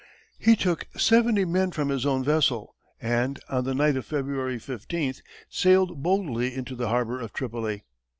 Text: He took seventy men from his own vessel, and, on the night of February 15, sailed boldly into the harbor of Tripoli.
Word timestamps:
He 0.39 0.55
took 0.55 0.87
seventy 0.97 1.45
men 1.45 1.69
from 1.69 1.89
his 1.89 2.07
own 2.07 2.23
vessel, 2.23 2.73
and, 2.99 3.39
on 3.49 3.65
the 3.65 3.75
night 3.75 3.95
of 3.95 4.03
February 4.03 4.57
15, 4.57 5.13
sailed 5.47 6.01
boldly 6.01 6.55
into 6.55 6.73
the 6.75 6.89
harbor 6.89 7.19
of 7.21 7.33
Tripoli. 7.33 7.83